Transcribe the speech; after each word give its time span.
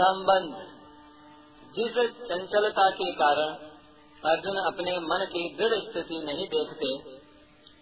संबंध। 0.00 0.66
जिस 1.74 2.28
चंचलता 2.28 2.90
के 2.90 3.12
कारण 3.12 3.68
अर्जुन 4.24 4.56
अपने 4.56 4.98
मन 4.98 5.24
की 5.24 5.56
दृढ़ 5.56 5.78
स्थिति 5.78 6.24
नहीं 6.24 6.46
देखते, 6.46 7.20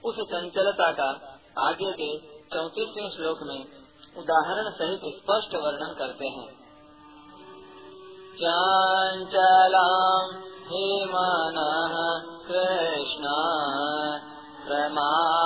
उस 0.05 0.15
चंचलता 0.15 0.93
का 0.93 1.41
आगे 1.59 1.93
के 1.93 2.43
चौतीसवें 2.43 3.11
श्लोक 3.11 3.39
में 3.43 3.67
उदाहरण 4.17 4.71
सहित 4.71 4.99
स्पष्ट 4.99 5.55
वर्णन 5.55 5.95
करते 5.99 6.27
हैं। 6.27 6.67
चंचलाम 8.35 10.43
हे 10.67 11.05
मन 11.05 11.55
कृष्ण 12.49 13.25
प्रमाति 14.67 15.46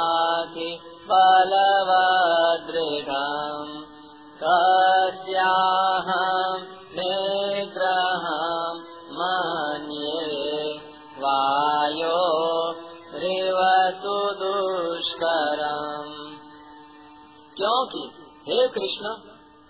क्योंकि 17.61 18.03
हे 18.49 18.69
कृष्ण, 18.69 19.11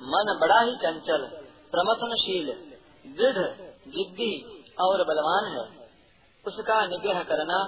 मन 0.00 0.28
बड़ा 0.40 0.60
ही 0.60 0.76
चंचल, 0.76 1.24
प्रमथनशील, 1.72 2.52
दृढ़, 3.16 3.40
जिद्दी 3.88 4.32
और 4.80 5.04
बलवान 5.04 5.48
है। 5.52 5.64
उसका 6.44 6.86
निग्रह 6.86 7.22
करना 7.22 7.58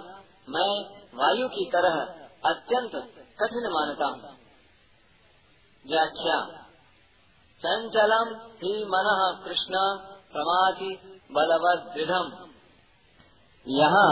मैं 0.48 0.70
वायु 1.14 1.48
की 1.48 1.64
तरह 1.72 1.98
अत्यंत 2.44 2.96
कठिन 3.40 3.68
मानता 3.72 4.06
हूँ। 4.06 4.32
व्याख्या, 5.84 6.38
चंचलम 7.62 8.34
ही 8.62 8.72
मन 8.84 9.12
कृष्ण 9.44 9.84
प्रमाति 10.32 10.94
बलवत 11.32 11.92
दृढ़ 11.94 12.10
यहाँ 13.66 14.08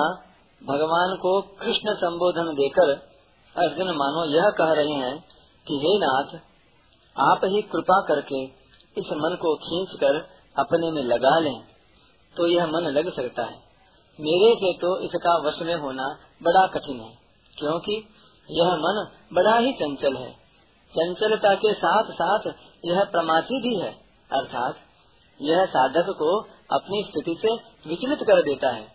भगवान 0.62 1.16
को 1.16 1.40
कृष्ण 1.58 1.94
संबोधन 1.94 2.54
देकर 2.54 2.90
अर्जुन 3.56 3.88
मानो 3.96 4.24
यह 4.24 4.50
कह 4.50 4.72
रहे 4.72 4.94
हैं 4.94 5.14
कि 5.66 5.76
हे 5.76 5.96
नाथ, 5.98 6.36
आप 7.16 7.40
ही 7.44 7.62
कृपा 7.64 8.00
करके 8.08 8.42
इस 8.96 9.10
मन 9.14 9.36
को 9.40 9.54
खींच 9.58 9.98
कर 10.00 10.18
अपने 10.56 10.90
में 10.90 11.02
लगा 11.04 11.38
लें 11.38 11.58
तो 12.36 12.46
यह 12.46 12.66
मन 12.66 12.88
लग 12.90 13.12
सकता 13.14 13.42
है। 13.42 13.58
मेरे 14.18 14.54
से 14.54 14.72
तो 14.78 14.88
इसका 15.00 15.36
वश 15.38 15.60
में 15.60 15.74
होना 15.76 16.06
बड़ा 16.42 16.66
कठिन 16.68 17.00
है, 17.00 17.12
क्योंकि 17.56 17.96
यह 18.48 18.74
मन 18.76 19.06
बड़ा 19.32 19.56
ही 19.56 19.72
चंचल 19.72 20.16
है। 20.16 20.30
चंचलता 20.94 21.54
के 21.54 21.72
साथ 21.74 22.12
साथ 22.14 22.46
यह 22.84 23.02
प्रमाथी 23.10 23.60
भी 23.60 23.74
है, 23.76 23.90
अर्थात 24.30 24.76
यह 25.40 25.64
साधक 25.66 26.10
को 26.18 26.30
अपनी 26.70 27.02
स्थिति 27.04 27.36
से 27.42 27.54
विचलित 27.88 28.26
कर 28.26 28.42
देता 28.42 28.70
है। 28.70 28.86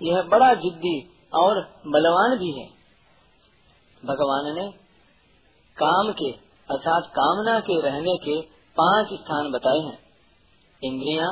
यह 0.00 0.22
बड़ा 0.28 0.52
जिद्दी 0.56 0.98
और 1.34 1.60
बलवान 1.86 2.36
भी 2.38 2.50
है। 2.52 2.68
भगवान 4.02 4.54
ने 4.54 4.68
काम 5.82 6.12
के, 6.12 6.32
अर्थात 6.70 7.02
कामना 7.06 7.60
के 7.60 7.80
रहने 7.80 8.16
के 8.16 8.40
पाँच 8.76 9.06
स्थान 9.12 9.50
बताए 9.50 9.78
हैं। 9.78 9.98
इंद्रिया, 10.84 11.26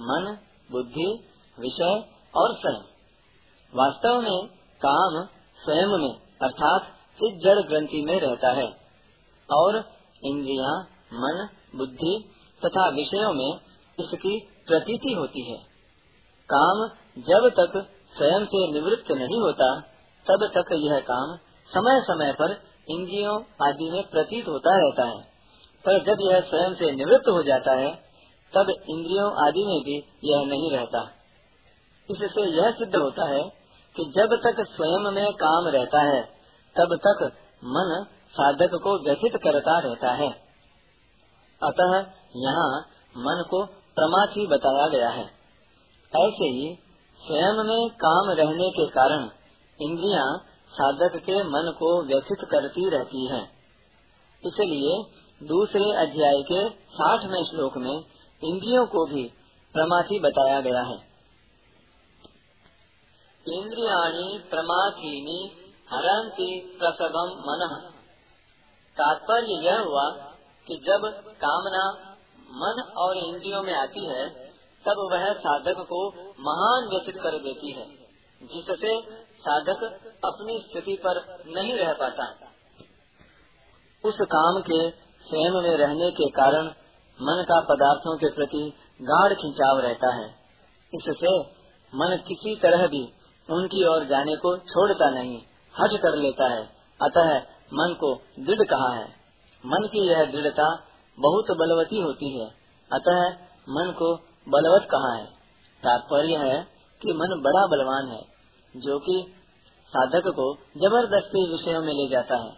मन, 0.00 0.38
बुद्धि, 0.72 1.28
विषय 1.60 2.04
और 2.34 2.54
स्वयं। 2.54 2.80
वास्तव 3.74 4.20
में 4.20 4.46
काम 4.84 5.26
स्वयं 5.64 5.98
में, 5.98 6.14
अर्थात 6.42 6.82
इस 7.22 7.42
जड़ 7.44 7.60
ग्रंथि 7.60 8.02
में 8.02 8.20
रहता 8.20 8.48
है। 8.48 8.76
और 9.52 9.76
इंद्रिया, 10.24 10.80
मन, 11.12 11.48
बुद्धि 11.76 12.32
तथा 12.64 12.88
विषयों 12.88 13.32
में 13.32 13.54
इसकी 14.00 14.40
प्रतीति 14.66 15.12
होती 15.12 15.52
है। 15.52 15.58
काम 16.52 16.88
जब 17.18 17.48
तक 17.60 17.90
स्वयं 18.16 18.44
से 18.44 18.72
निवृत्त 18.72 19.10
नहीं 19.10 19.40
होता, 19.40 19.80
तब 20.26 20.50
तक 20.54 20.72
यह 20.72 21.00
काम 21.00 21.36
समय 21.68 22.00
समय 22.00 22.32
पर 22.32 22.75
इंद्रियों 22.90 23.42
आदि 23.68 23.90
में 23.90 24.10
प्रतीत 24.10 24.48
होता 24.48 24.76
रहता 24.76 25.04
है। 25.04 25.20
पर 25.84 26.04
जब 26.04 26.16
यह 26.20 26.40
स्वयं 26.40 26.74
से 26.74 26.92
निवृत्त 26.92 27.28
हो 27.28 27.42
जाता 27.42 27.72
है, 27.72 27.94
तब 28.54 28.70
इंद्रियों 28.70 29.48
आदि 29.48 29.64
में 29.64 29.80
भी 29.80 29.96
यह 30.24 30.46
नहीं 30.46 30.70
रहता। 30.70 31.10
इससे 32.10 32.42
यह 32.42 32.70
सिद्ध 32.70 32.96
होता 32.96 33.24
है 33.24 33.42
कि 33.96 34.12
जब 34.16 34.28
तक 34.44 34.64
स्वयं 34.64 35.10
में 35.10 35.32
काम 35.32 35.68
रहता 35.68 36.00
है, 36.00 36.22
तब 36.76 36.98
तक 37.06 37.32
मन 37.64 38.06
साधक 38.30 38.70
को 38.74 39.04
व्यथित 39.04 39.36
करता 39.36 39.78
रहता 39.78 40.10
है। 40.10 40.30
अतः 41.62 42.06
यहाँ 42.36 42.80
मन 43.16 43.44
को 43.50 43.66
प्रमाथी 43.66 44.46
बताया 44.46 44.88
गया 44.88 45.08
है। 45.08 45.24
ऐसे 46.16 46.44
ही 46.44 46.78
स्वयं 47.26 47.64
में 47.64 47.90
काम 47.90 48.30
रहने 48.30 48.70
के 48.70 48.86
कारण 48.86 49.30
इंद्रियाँ 49.80 50.44
साधक 50.68 51.16
के 51.16 51.42
मन 51.42 51.72
को 51.78 52.02
व्यथित 52.02 52.48
करती 52.50 52.88
रहती 52.88 53.26
है। 53.26 53.42
इसलिए 54.46 55.04
दूसरे 55.46 55.92
अध्याय 55.92 56.42
के 56.42 56.68
साठवें 56.70 57.44
श्लोक 57.44 57.76
में 57.76 58.04
इंद्रियों 58.44 58.86
को 58.86 59.06
भी 59.06 59.24
प्रमाथी 59.72 60.20
बताया 60.20 60.60
गया 60.60 60.82
है। 60.82 61.16
इंद्रियाणी 63.48 64.38
प्रमाथीनी 64.38 65.50
हरंती 65.92 66.60
प्रसवम 66.60 67.38
मन। 67.38 67.90
तात्पर्य 68.98 69.52
यह 69.52 69.78
हुआ 69.80 70.10
कि 70.66 70.74
जब 70.76 71.00
कामना 71.44 72.14
मन 72.50 72.92
और 72.96 73.16
इंद्रियों 73.16 73.62
में 73.62 73.74
आती 73.74 74.06
है, 74.06 74.46
तब 74.88 75.08
वह 75.12 75.32
साधक 75.32 75.74
को 75.78 76.08
महान 76.40 76.88
व्यथित 76.88 77.22
कर 77.22 77.30
देती 77.30 77.72
है, 77.72 77.86
जिससे 78.42 79.25
साधक 79.48 80.10
अपनी 80.24 80.66
स्थिति 80.70 81.02
पर 81.06 81.44
नहीं 81.46 81.74
रह 81.74 81.92
पाता। 81.92 82.24
उस 84.04 84.16
काम 84.22 84.62
के 84.62 84.90
स्वयं 85.28 85.62
में 85.62 85.76
रहने 85.76 86.10
के 86.10 86.30
कारण 86.30 86.66
मन 87.22 87.44
का 87.48 87.60
पदार्थों 87.60 88.16
के 88.16 88.26
प्रति 88.26 88.72
गाढ़ 89.02 89.32
खिंचाव 89.32 89.78
रहता 89.78 90.14
है। 90.14 90.34
इससे 90.94 91.40
मन 91.94 92.24
किसी 92.28 92.56
तरह 92.56 92.86
भी 92.86 93.12
उनकी 93.50 93.86
ओर 93.86 94.04
जाने 94.04 94.36
को 94.36 94.56
छोड़ता 94.56 95.10
नहीं 95.10 95.38
हट 95.80 96.00
कर 96.00 96.16
लेता 96.16 96.48
है। 96.48 96.62
अतः 97.02 97.38
मन 97.74 97.94
को 97.94 98.14
दृढ़ 98.40 98.66
कहा 98.66 98.94
है। 98.94 99.08
मन 99.66 99.88
की 99.92 100.10
यह 100.10 100.24
दृढ़ता 100.24 100.82
बहुत 101.18 101.50
बलवती 101.50 102.00
होती 102.00 102.38
है। 102.38 102.46
अतः 102.92 103.28
मन 103.68 103.94
को 104.02 104.16
बलवत 104.48 104.88
कहा 104.90 105.12
है। 105.14 105.26
तात्पर्य 105.82 106.36
है 106.36 106.66
कि 107.02 107.12
मन 107.12 107.42
बड़ा 107.44 107.66
बलवान 107.66 108.08
है। 108.08 108.35
जो 108.76 108.98
कि 108.98 109.16
साधक 109.92 110.28
को 110.28 110.46
ज़बरदस्ती 110.76 111.42
विषयों 111.52 111.82
में 111.82 111.92
ले 111.92 112.08
जाता 112.10 112.36
है। 112.36 112.50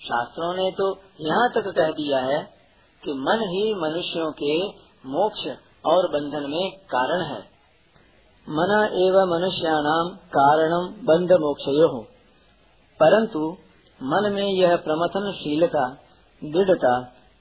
शास्त्रों 0.00 0.52
ने 0.54 0.70
तो 0.70 0.88
यहाँ 1.20 1.48
तक 1.54 1.68
कह 1.76 1.90
दिया 1.90 2.18
है 2.18 2.40
कि 3.02 3.12
मन 3.12 3.44
ही 3.48 3.74
मनुष्यों 3.74 4.30
के 4.32 4.68
मोक्ष 5.08 5.46
और 5.86 6.08
बंधन 6.08 6.50
में 6.50 6.70
कारण 6.70 7.24
है। 7.24 7.38
मना 8.48 8.80
एवं 8.86 9.30
मनुष्याणाम 9.30 10.10
कारणम 10.36 10.88
बंध 11.04 11.32
मोक्ष 11.32 11.64
परंतु 13.00 13.40
मन 14.00 14.32
में 14.32 14.48
यह 14.52 14.76
प्रमथनशीलता, 14.76 15.88
दृढ़ता 16.42 16.94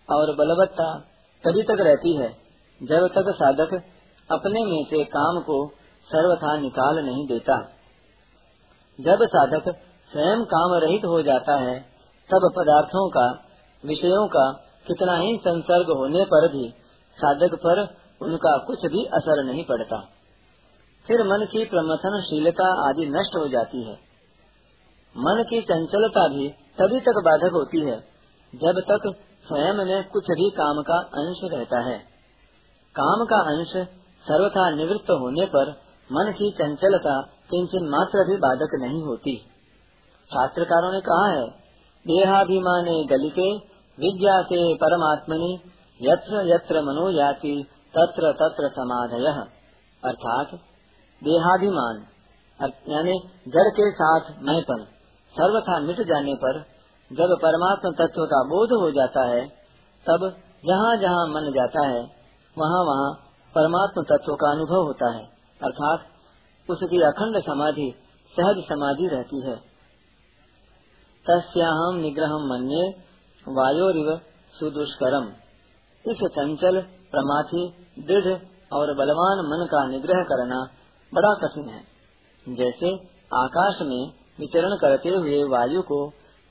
और 0.09 0.35
बलवत्ता 0.35 0.87
तभी 1.43 1.63
तक 1.63 1.77
रहती 1.79 2.15
है, 2.17 2.29
जब 2.81 3.07
तक 3.07 3.35
साधक 3.35 3.73
अपने 4.29 4.65
में 4.65 4.83
से 4.83 5.03
काम 5.05 5.39
को 5.39 5.57
सर्वथा 6.07 6.57
निकाल 6.57 6.99
नहीं 7.05 7.27
देता। 7.27 7.57
जब 9.01 9.17
साधक 9.23 9.69
स्वयं 10.11 10.43
काम 10.43 10.73
रहित 10.73 11.05
हो 11.05 11.21
जाता 11.21 11.55
है, 11.55 11.79
तब 12.31 12.53
पदार्थों 12.57 13.09
का, 13.09 13.43
विषयों 13.85 14.27
का 14.27 14.51
कितना 14.87 15.17
ही 15.17 15.37
संसर्ग 15.37 15.97
होने 15.97 16.25
पर 16.25 16.47
भी 16.47 16.73
साधक 17.17 17.55
पर 17.55 17.97
उनका 18.21 18.57
कुछ 18.57 18.85
भी 18.85 19.05
असर 19.05 19.43
नहीं 19.43 19.63
पड़ता। 19.63 20.09
फिर 21.07 21.23
मन 21.23 21.45
की 21.45 21.65
प्रमथनशीलता 21.65 22.89
आदि 22.89 23.05
नष्ट 23.05 23.35
हो 23.35 23.47
जाती 23.47 23.83
है। 23.83 23.93
मन 25.17 25.43
की 25.49 25.61
चंचलता 25.61 26.27
भी 26.27 26.49
तभी 26.49 26.99
तक 26.99 27.21
बाधक 27.25 27.53
होती 27.53 27.79
है, 27.79 27.97
जब 28.55 28.79
तक 28.79 29.11
स्वयं 29.47 29.73
में 29.73 30.09
कुछ 30.09 30.23
भी 30.23 30.49
काम 30.49 30.81
का 30.81 30.97
अंश 30.97 31.51
रहता 31.53 31.79
है। 31.79 31.99
काम 32.95 33.25
का 33.25 33.37
अंश 33.37 33.87
सर्वथा 34.27 34.69
निवृत्त 34.69 35.11
होने 35.11 35.45
पर 35.45 35.69
मन 36.11 36.31
की 36.31 36.51
चंचलता 36.51 37.34
किंचन 37.51 37.89
मात्र 37.89 38.27
भी 38.27 38.37
बाधक 38.37 38.79
नहीं 38.81 39.03
होती। 39.03 39.37
शास्त्रकारों 40.33 40.93
ने 40.93 41.01
कहा 41.01 41.27
है, 41.27 41.49
देहाभिमाने 42.07 43.03
गलिते 43.03 43.57
विद्या 43.99 44.41
से 44.41 44.75
परमात्मनि, 44.75 45.59
यत्र 46.01 46.47
यत्र 46.47 46.81
मनो 46.81 47.09
याति 47.09 47.67
तत्र 47.97 48.31
तत्र 48.31 48.69
समाधय। 48.69 49.47
अर्थात, 50.09 50.47
देहाभिमान 51.23 52.05
यानी 52.89 53.19
जड़ 53.47 53.69
के 53.69 53.91
साथ 53.91 54.19
मैंपन 54.19 54.85
सर्वथा 55.31 55.79
मिट 55.79 56.07
जाने 56.07 56.33
पर, 56.35 56.59
जब 57.13 57.37
परमात्मा 57.41 57.91
तत्व 57.91 58.25
का 58.25 58.43
बोध 58.43 58.69
हो 58.81 58.91
जाता 58.91 59.25
है, 59.25 59.47
तब 60.07 60.37
जहाँ 60.65 60.97
जहाँ 60.97 61.27
मन 61.27 61.51
जाता 61.55 61.87
है, 61.87 62.01
वहाँ 62.57 62.83
वहाँ 62.83 63.13
परमात्म 63.55 64.01
तत्व 64.01 64.35
का 64.35 64.51
अनुभव 64.51 64.83
होता 64.83 65.11
है। 65.11 65.23
अर्थात 65.63 65.99
उसकी 66.69 67.01
अखंड 67.03 67.39
समाधि 67.43 67.93
सहज 68.33 68.63
समाधि 68.65 69.07
रहती 69.07 69.41
है। 69.41 69.55
तस्याहम 71.25 71.99
निग्रह 71.99 72.33
मन्ये 72.43 72.83
वायोरिव 73.47 74.09
सुदुष्करम। 74.53 75.27
इस 76.05 76.17
चंचल, 76.33 76.81
प्रमाथी, 77.11 77.63
दृढ़ 77.99 78.27
और 78.73 78.93
बलवान 78.93 79.41
मन 79.45 79.65
का 79.71 79.85
निग्रह 79.87 80.21
करना 80.23 80.59
बड़ा 81.13 81.33
कठिन 81.41 81.69
है। 81.69 81.83
जैसे 82.45 82.91
आकाश 83.35 83.81
में 83.81 84.01
विचरण 84.39 84.75
करते 84.75 85.09
हुए 85.09 85.43
वायु 85.49 85.81
को 85.81 85.99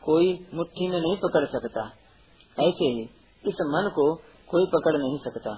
कोई 0.03 0.33
मुट्ठी 0.55 0.89
में 0.89 1.01
नहीं 1.01 1.17
पकड़ 1.17 1.45
सकता, 1.49 1.83
ऐसे 2.57 2.87
ही 2.87 3.03
इस 3.45 3.61
मन 3.69 3.91
को 3.95 4.15
कोई 4.49 4.67
पकड़ 4.67 4.97
नहीं 4.97 5.19
सकता। 5.19 5.53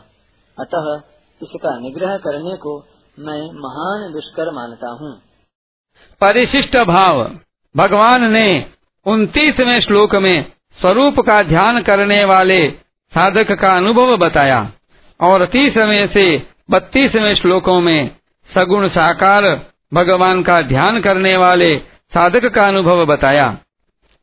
अतः 0.57 0.91
इसका 1.41 1.79
निग्रह 1.79 2.17
करने 2.19 2.57
को 2.57 2.79
मैं 3.19 3.43
महान 3.43 4.13
दुष्कर 4.13 4.53
मानता 4.53 4.89
हूँ। 4.91 5.23
परिशिष्ट 6.21 6.77
भाव। 6.77 7.23
भगवान 7.77 8.33
ने 8.33 8.67
उनतीसवें 9.07 9.81
श्लोक 9.81 10.15
में 10.15 10.53
स्वरूप 10.81 11.21
का 11.21 11.43
ध्यान 11.43 11.83
करने 11.83 12.25
वाले 12.25 12.71
साधक 13.13 13.53
का 13.53 13.69
अनुभव 13.77 14.17
बताया 14.17 14.73
और 15.21 15.47
तीसवें 15.47 16.09
से 16.09 16.47
बत्तीसवें 16.71 17.35
श्लोकों 17.35 17.81
में 17.81 18.17
सगुण 18.55 18.89
साकार 18.89 19.43
भगवान 19.95 20.43
का 20.43 20.61
ध्यान 20.63 21.01
करने 21.01 21.37
वाले 21.37 21.77
साधक 22.15 22.45
का 22.45 22.69
अनुभव 22.69 23.05
बताया। 23.07 23.59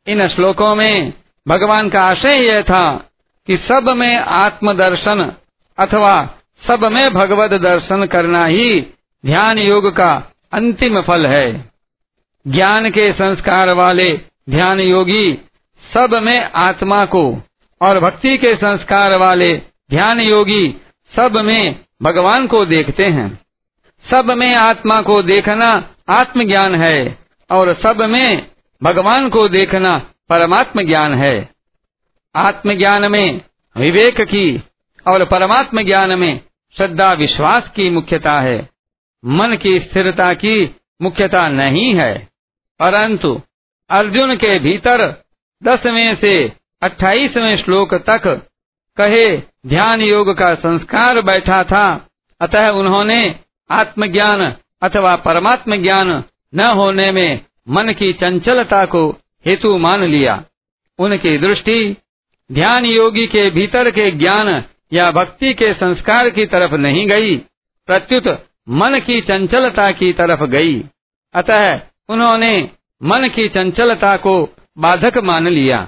इन 0.07 0.27
श्लोकों 0.27 0.75
में 0.75 1.13
भगवान 1.47 1.89
का 1.89 2.01
आशय 2.01 2.35
यह 2.45 2.61
था 2.61 3.09
कि 3.47 3.57
सब 3.57 3.89
में 3.89 4.17
आत्मदर्शन 4.17 5.31
अथवा 5.77 6.37
सब 6.67 6.85
में 6.85 7.13
भगवत 7.13 7.53
दर्शन 7.53 8.05
करना 8.05 8.45
ही 8.45 8.79
ध्यान 9.25 9.59
योग 9.59 9.95
का 9.95 10.31
अंतिम 10.53 11.01
फल 11.01 11.25
है। 11.25 11.71
ज्ञान 12.47 12.89
के 12.89 13.11
संस्कार 13.13 13.73
वाले 13.73 14.21
ध्यान 14.49 14.79
योगी 14.79 15.33
सब 15.83 16.19
में 16.23 16.49
आत्मा 16.55 17.05
को 17.05 17.41
और 17.81 17.99
भक्ति 17.99 18.37
के 18.37 18.55
संस्कार 18.55 19.17
वाले 19.17 19.61
ध्यान 19.89 20.19
योगी 20.19 20.81
सब 21.15 21.37
में 21.37 21.79
भगवान 22.01 22.47
को 22.47 22.65
देखते 22.65 23.05
हैं। 23.05 23.39
सब 24.11 24.31
में 24.31 24.55
आत्मा 24.55 25.01
को 25.01 25.21
देखना 25.23 25.89
आत्मज्ञान 26.09 26.75
है 26.75 27.17
और 27.51 27.73
सब 27.73 28.01
में 28.01 28.47
भगवान 28.83 29.29
को 29.29 29.47
देखना 29.47 29.97
परमात्म 30.29 30.83
ज्ञान 30.83 31.13
है। 31.13 31.49
आत्मज्ञान 32.35 33.11
में 33.11 33.41
विवेक 33.77 34.21
की 34.21 34.63
और 35.07 35.25
परमात्म 35.25 35.81
ज्ञान 35.81 36.19
में 36.19 36.39
श्रद्धा 36.77 37.13
विश्वास 37.13 37.63
की 37.75 37.89
मुख्यता 37.89 38.39
है। 38.41 38.69
मन 39.25 39.55
की 39.55 39.79
स्थिरता 39.79 40.33
की 40.33 40.75
मुख्यता 41.01 41.49
नहीं 41.49 41.95
है। 41.95 42.27
परंतु 42.79 43.41
अर्जुन 43.89 44.35
के 44.35 44.59
भीतर 44.59 45.23
दसवें 45.63 46.15
से 46.15 46.51
अट्ठाईसवें 46.81 47.57
श्लोक 47.57 47.93
तक 47.93 48.47
कहे 48.97 49.37
ध्यान 49.67 50.01
योग 50.01 50.37
का 50.37 50.55
संस्कार 50.55 51.21
बैठा 51.21 51.63
था, 51.63 52.09
अतः 52.41 52.69
उन्होंने 52.69 53.39
आत्मज्ञान 53.71 54.55
अथवा 54.81 55.15
परमात्म 55.15 55.75
ज्ञान 55.75 56.23
न 56.55 56.59
होने 56.59 57.11
में 57.11 57.45
मन 57.69 57.93
की 57.93 58.13
चंचलता 58.13 58.85
को 58.85 59.17
हेतु 59.45 59.77
मान 59.77 60.03
लिया। 60.03 60.43
उनकी 60.99 61.37
दृष्टि 61.37 61.97
ध्यान 62.51 62.85
योगी 62.85 63.27
के 63.27 63.49
भीतर 63.49 63.91
के 63.91 64.11
ज्ञान 64.11 64.63
या 64.93 65.11
भक्ति 65.11 65.53
के 65.53 65.73
संस्कार 65.73 66.29
की 66.29 66.45
तरफ़ 66.45 66.73
नहीं 66.75 67.07
गई, 67.07 67.37
प्रत्युत 67.87 68.47
मन 68.69 68.99
की 68.99 69.21
चंचलता 69.21 69.91
की 69.91 70.13
तरफ़ 70.13 70.43
गई। 70.43 70.83
अतः 71.33 71.79
उन्होंने 72.09 72.69
मन 73.03 73.27
की 73.27 73.47
चंचलता 73.47 74.17
को 74.17 74.49
बाधक 74.77 75.17
मान 75.17 75.47
लिया। 75.47 75.87